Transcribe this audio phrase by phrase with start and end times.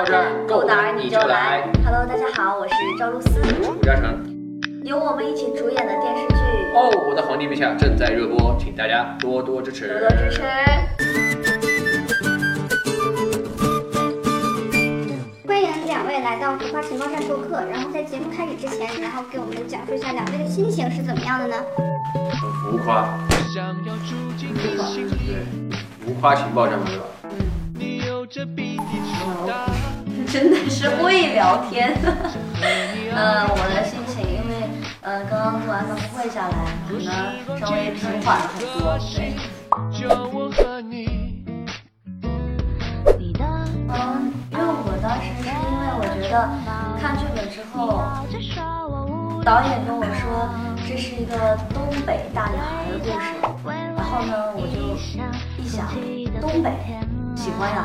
[0.00, 1.62] 五花情报站，够胆你就来。
[1.84, 4.18] Hello，大家好，我是赵露思，我是吴嘉诚。
[4.82, 6.34] 由我们一起主演的电视剧
[6.74, 10.40] 哦，我的皇帝陛下正在热播，请大家多多支持，多多支持。
[15.46, 17.62] 欢迎两位来到浮夸情报站做客。
[17.70, 21.56] 然后在节目开始之前，然后给我们讲述一下两位的心情是怎么样的呢？
[22.40, 23.06] 很浮夸，
[25.26, 25.44] 对，
[26.00, 27.04] 浮夸情报站对吧？
[30.30, 31.92] 真的是会聊天。
[33.12, 34.54] 呃， 我的心情，因为
[35.02, 36.54] 呃刚刚做完发布会下来，
[36.88, 38.96] 可能稍微平缓了很多。
[39.10, 39.34] 对。
[43.92, 46.34] 嗯，因为我当时是因为我觉得
[47.00, 47.74] 看剧本之后，
[49.42, 50.48] 导演跟我说
[50.86, 54.96] 这是一个东北大女孩的故事，然后呢我就
[55.60, 55.88] 一想，
[56.40, 56.70] 东北
[57.34, 57.76] 喜欢呀。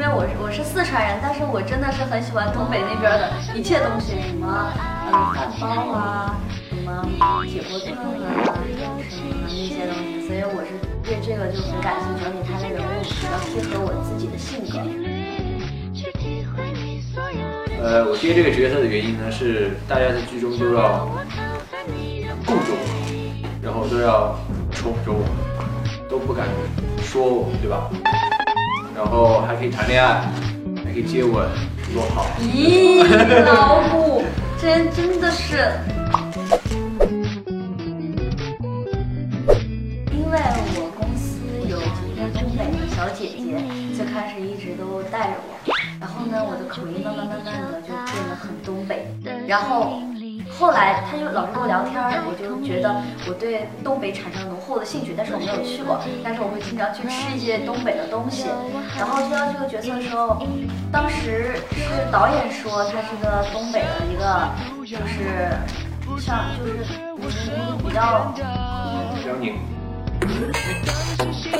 [0.00, 4.72] 因为我是我是四川人，但是我真的是很喜欢东北那边的一切东西，什么
[5.12, 7.04] 呃饭包啊，什么
[7.44, 8.56] 铁锅炖啊，
[9.12, 10.72] 什么那些东西，所以我是
[11.04, 14.80] 对这个就很感兴趣，而且他的人物比较贴合我自己的性格。
[17.84, 21.06] 呃，我接这个角色的原因呢，是大家在剧中都要
[22.46, 22.80] 顾着我，
[23.62, 24.34] 然后都要
[24.72, 25.28] 宠着我，
[26.08, 26.48] 都不敢
[27.02, 27.90] 说我，对吧？
[29.02, 30.20] 然后还可以谈恋爱，
[30.84, 31.48] 还可以接吻，
[31.94, 32.26] 多好！
[32.38, 33.02] 咦，
[33.46, 34.22] 老虎，
[34.60, 35.72] 真真的是，
[40.12, 40.38] 因为
[40.76, 43.56] 我公司有一个东北的小姐姐，
[43.96, 49.08] 最开始一直都带着我，然后呢，我的口音慢慢慢慢的就变得很东北，
[49.46, 50.02] 然后。
[50.60, 51.98] 后来他就老是跟我聊天，
[52.28, 52.94] 我就觉得
[53.26, 58.44] 我对东北产生了浓厚的兴趣，但是我没有去过，但是我会经常去吃一些东北的东西。
[58.94, 60.36] 然后接到这个角色的时候，
[60.92, 61.80] 当时是
[62.12, 64.52] 导演说他是个东北的一个，
[64.84, 65.48] 就是
[66.20, 66.76] 像就是
[67.78, 68.42] 比较比
[69.24, 69.56] 较拧。
[71.32, 71.48] 是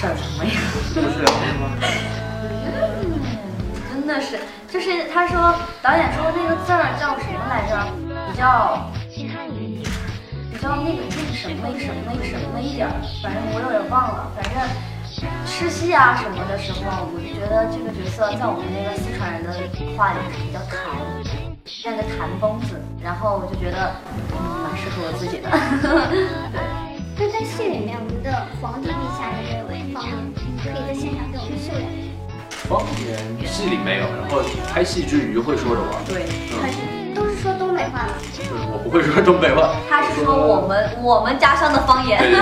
[0.00, 0.08] 什
[0.38, 0.50] 么呀？
[0.94, 1.68] 不是辽宁吗？
[3.92, 4.38] 真的是，
[4.72, 7.76] 就是他说导演说那个字儿叫什么来着？
[8.32, 9.28] 比较比
[10.58, 14.32] 较那个那个什么什么什么一点儿，反正我有点忘了。
[14.34, 14.56] 反正
[15.44, 19.52] 吃戏啊什么的时候，我就觉得这个角色在我们那个四川人的
[19.94, 20.96] 话里是比较弹，
[21.66, 22.80] 像个弹弓子。
[23.04, 23.92] 然后我就觉得
[24.32, 25.50] 嗯蛮适合我自己的。
[26.48, 26.64] 对。
[27.18, 30.16] 那在戏里面，我们的皇帝陛下的这位方言，
[30.64, 32.01] 可以在现场给我们秀两。
[32.72, 34.40] 方言戏里没有，然后
[34.72, 36.02] 拍戏之余会说着玩。
[36.06, 36.24] 对，
[37.14, 38.14] 都是说东北话吗？
[38.72, 39.76] 我不会说东北话。
[39.90, 42.18] 他是说我们我们家乡的方言。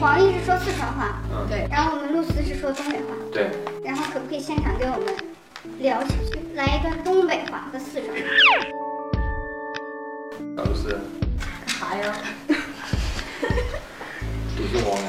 [0.00, 1.68] 黄奕是说四川话，嗯对。
[1.70, 3.48] 然后我们露丝是说东北话，对。
[3.84, 5.14] 然后可不可以现场给我们
[5.78, 8.22] 聊几句，来一段东北话和四川话？
[10.56, 10.98] 小露丝。
[11.38, 12.12] 干啥呀？
[14.56, 15.08] 肚子饿呀？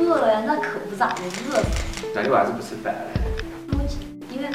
[0.00, 1.81] 饿了呀，那可不咋的，饿死。
[2.14, 3.00] 那你为啥子不吃饭嘞？
[3.70, 3.76] 我
[4.30, 4.50] 因为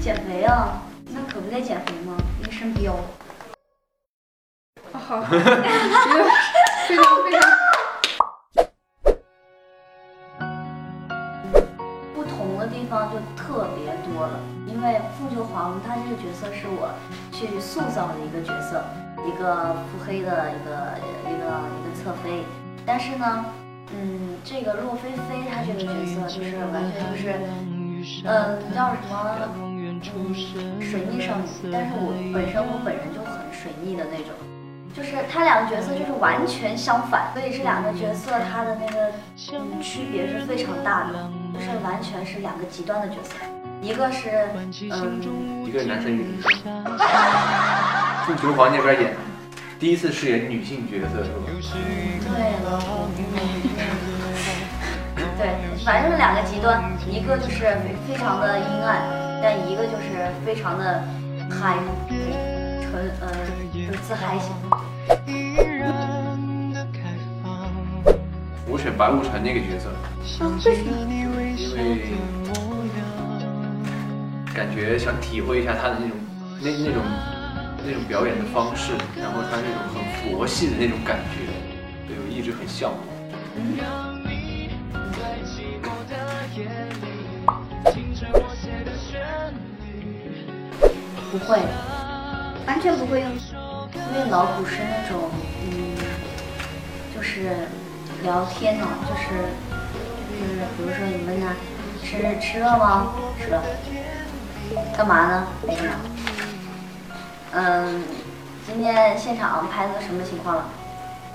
[0.00, 2.16] 减肥啊，那可不得减肥吗？
[2.40, 2.90] 因为生膘。
[4.90, 5.38] 好， 非
[6.96, 7.42] 常非常。
[12.14, 16.90] 不同的地方就特别多了，因为傅秋黄他这个角色是我
[17.30, 18.82] 去塑造的一个角色，
[19.26, 20.70] 一个腹黑的一个
[21.28, 21.44] 一个
[21.76, 22.46] 一个侧妃，
[22.86, 23.44] 但是呢。
[23.94, 27.34] 嗯，这个洛菲菲她这个角色就是完全就是，
[28.24, 29.38] 嗯，叫什么
[30.80, 34.34] 水逆少女，但是我本身我本人就很水逆的那种，
[34.94, 39.12] 就是他两个角色就是完全相反，所以这两个角色他的那个
[39.80, 43.36] 区别是非常大的，就是完全是两个极端的角色，
[43.80, 44.48] 一个是
[44.90, 46.50] 嗯，一个男生一个女生，
[48.26, 49.14] 凤求凰那边演，
[49.82, 51.50] 第一次饰演女性角色是吧？
[52.22, 52.78] 对了。
[55.36, 56.80] 对，反正是两个极端，
[57.10, 57.76] 一个就是
[58.06, 59.02] 非常的阴暗，
[59.42, 61.02] 但一个就是非常的
[61.50, 63.26] 嗨，纯呃
[63.74, 64.52] 就是自嗨型。
[68.68, 69.90] 我选白无常那个角色，
[71.08, 72.14] 因为
[74.54, 76.16] 感觉想体会一下他的那种
[76.60, 77.02] 那那种
[77.84, 81.50] 那种表演的方式，然后他那种很佛系的那种感觉，
[82.06, 82.98] 对我一直很向往。
[91.32, 91.58] 不会，
[92.66, 95.30] 完全不会用，因为老虎是那种，
[95.64, 95.96] 嗯，
[97.16, 97.66] 就是
[98.22, 99.48] 聊天呢，就是
[100.38, 101.54] 就是比如说你问他
[102.04, 103.14] 吃吃了吗？
[103.40, 103.62] 吃了。
[104.96, 105.46] 干嘛呢？
[105.66, 105.92] 没干嘛。
[107.54, 108.02] 嗯，
[108.66, 110.64] 今天现场拍的什么情况了？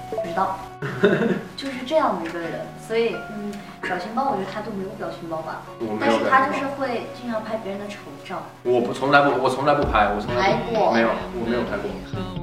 [0.10, 0.58] 不知道，
[1.58, 10.80] 就是这样的一个人，所以嗯，表情包我觉得他都没有表情包吧，我没但是有感觉他就是会经常拍别人的丑照，我不从来不，我从来不拍，我从来不拍。
[10.80, 10.94] 过。
[10.94, 11.92] 没有，我没有拍过，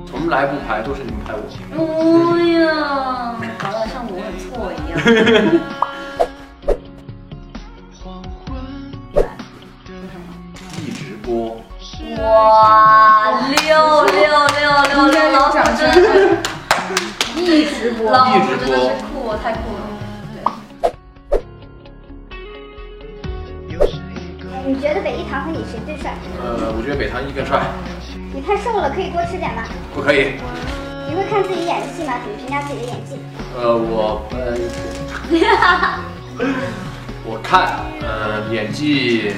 [0.06, 1.40] 从来不拍，都是你们拍我。
[2.36, 4.94] 哎呀，搞得像我很错一样。
[24.66, 26.14] 你觉得北一堂和你谁最帅？
[26.40, 27.60] 呃，我觉得北堂一更帅，
[28.32, 29.62] 你太瘦了，可以多吃点吗？
[29.94, 30.34] 不可以。
[31.06, 32.14] 你会看自己演的戏吗？
[32.24, 33.18] 怎么评价自己的演技？
[33.56, 34.56] 呃，我呃，
[37.26, 39.32] 我看，呃，演技，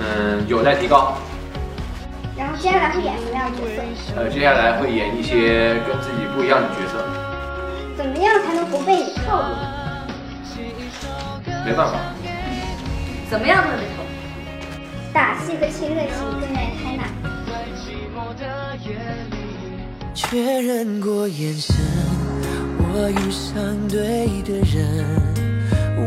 [0.00, 1.14] 嗯、有待提高。
[2.36, 3.82] 然后接下来会演什么样的角色？
[4.16, 7.04] 呃，接下来会演一些跟自己不一样的角色，
[7.94, 9.54] 怎么样才能不被你套路？
[11.64, 11.98] 没办法。
[13.32, 14.04] 怎么样都是被偷。
[15.10, 17.04] 打戏和亲热戏更愿意拍哪？
[20.14, 21.74] 确认过眼神，
[22.78, 24.84] 我遇上对的人，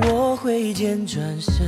[0.03, 1.65] 我挥剑转身。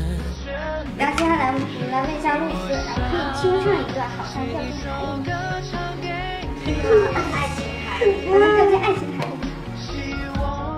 [0.95, 6.05] 然后接下来我们来问一下露丝，然后可以听上一段好像掉进海里。
[7.33, 9.33] 爱情海，我们掉进 爱情海里。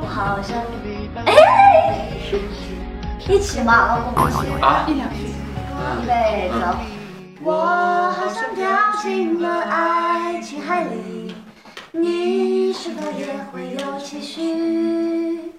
[0.01, 0.55] 我好像，
[1.25, 1.29] 哎，
[3.29, 3.87] 一起吗？
[3.89, 4.37] 老公一起。
[4.59, 5.17] 啊，一两句。
[6.01, 6.75] 预备走。
[7.41, 8.67] 我好像掉
[8.99, 11.35] 进了爱情海里，
[11.91, 15.53] 你是否也会有期许？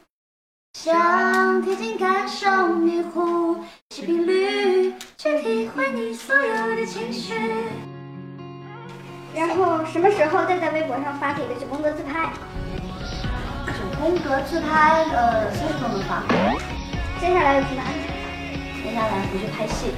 [0.76, 3.58] 想贴近感受你呼
[3.90, 7.34] 吸频率，去体会你所有的情绪。
[9.32, 12.32] 然后什么时候再在微博上发自己的九宫格自拍？
[13.68, 16.24] 九宫格自拍，呃，什么时候能发。
[17.20, 18.08] 接下来有什么安排？
[18.82, 19.92] 接下来回去拍戏。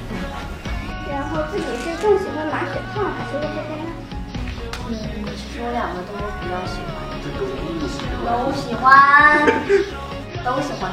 [1.09, 3.85] 然后自己是更喜欢马雪胖还是魏飞飞呢？
[4.89, 4.91] 嗯，
[5.37, 6.11] 其实我两个都
[6.41, 6.93] 比较喜欢，
[7.23, 8.83] 这都不 喜欢。
[10.43, 10.91] 都喜欢。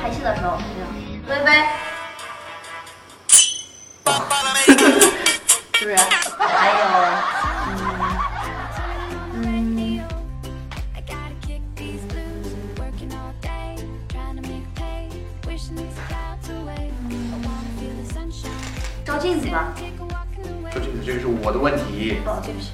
[0.00, 0.58] 拍戏的时候，
[1.26, 1.42] 这样，
[19.18, 19.74] 照镜子吧。
[19.74, 22.22] walk in the 这个是我的问题。
[22.24, 22.70] 哦，对不起，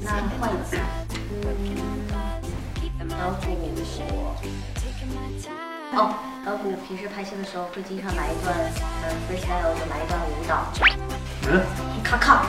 [0.00, 0.80] 那换一次。
[3.20, 4.00] 老虎 time.
[5.92, 8.56] 哦，老虎平时拍戏的时候会经常来一段
[9.04, 10.64] 呃 freestyle，就来一段舞蹈，
[11.52, 11.60] 嗯，
[12.02, 12.46] 咔咔，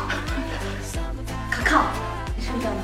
[1.52, 1.92] 咔咔，
[2.38, 2.80] 你是不是这样的？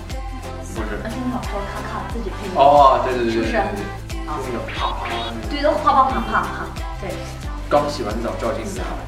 [0.75, 1.10] 不是而。
[1.10, 3.88] 且你老说咔咔自己配音，哦，对对对是不是啊对对
[4.20, 5.15] 对，好就是那种啪啪啪。
[5.48, 6.67] 啪啪啪啪啪，
[7.00, 7.15] 对，
[7.70, 9.00] 刚洗完澡照镜子啊。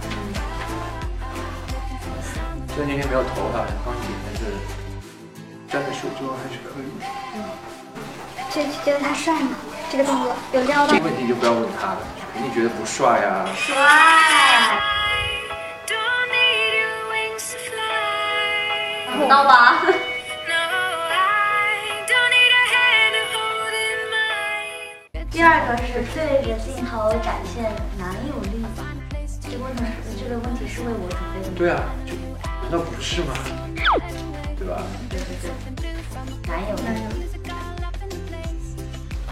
[2.73, 4.41] 虽然今天没有头发，刚剪，但是
[5.69, 6.89] 站在手中还是可以。
[8.49, 9.55] 这觉得他帅吗？
[9.91, 11.99] 这个动作有撩到这个问题就不要问他了，
[12.33, 13.45] 肯定觉得不帅啊。
[13.55, 13.75] 帅。
[15.85, 19.21] Don't need your wings to fly.
[19.21, 19.85] 知道吧？
[25.29, 28.65] 第二个是对着镜头展现男友力，
[29.41, 31.53] 这个问题是这个问题是为我准备的吗？
[31.55, 32.13] 对啊，就
[32.73, 33.33] 道不是吗？
[34.57, 34.81] 对吧？
[35.07, 35.91] 对对对，
[36.47, 36.81] 男友力。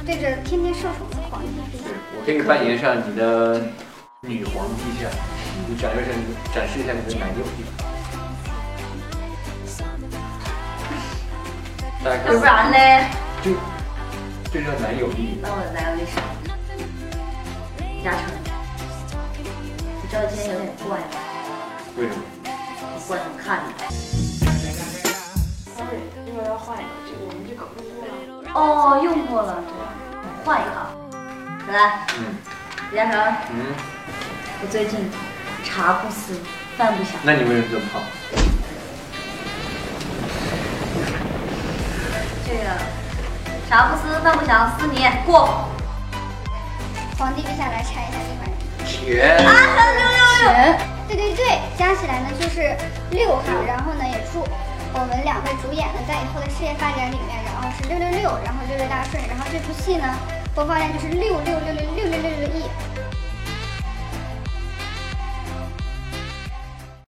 [0.05, 3.61] 对着天天受宠的皇帝对，我可以扮演上你的
[4.21, 5.09] 女皇陛下，
[5.67, 6.11] 你展示一下
[6.53, 7.65] 展示一下你的男友力。
[12.03, 12.77] 大家看要不，然呢？
[13.41, 13.45] 就
[14.51, 15.39] 这叫男友力。
[15.41, 16.13] 那我的男友力是
[17.79, 18.21] 李嘉诚。
[20.03, 21.03] 你知道今天有点怪吗？
[21.97, 22.21] 为什么？
[23.07, 23.73] 怪怎么看你？
[25.75, 25.81] 对，
[26.25, 27.61] 一会儿要换一个，这个我们这个
[28.27, 28.53] 用过了。
[28.53, 29.73] 哦，用过了，对，
[30.45, 30.89] 换一个啊。
[31.71, 32.37] 来，嗯
[32.91, 33.13] 李嘉诚，
[33.51, 33.73] 嗯，
[34.61, 35.11] 我最近
[35.63, 36.39] 茶不思，
[36.77, 37.13] 饭不想。
[37.23, 38.01] 那你为什么这么胖？
[42.45, 42.63] 这个
[43.69, 45.67] 茶不思，饭不想，思你过。
[47.17, 48.41] 皇帝陛下来拆一下这块。
[48.85, 49.37] 钱。
[50.41, 52.75] 钱对对对，加起来呢就是
[53.11, 54.39] 六号，然后呢也祝
[54.93, 60.07] 我们两位主演呢，在以后的事业发展里面，然后是六六六，然后六六大顺，然后这部戏呢，
[60.55, 62.63] 播放量就是六六六六六六六六亿。